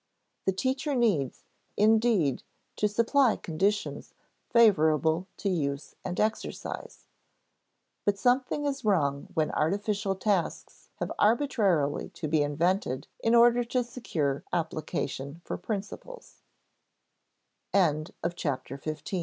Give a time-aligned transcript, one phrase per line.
[0.45, 1.43] The teacher needs,
[1.77, 2.41] indeed,
[2.77, 4.15] to supply conditions
[4.49, 7.05] favorable to use and exercise;
[8.03, 13.83] but something is wrong when artificial tasks have arbitrarily to be invented in order to
[13.83, 14.89] secure applic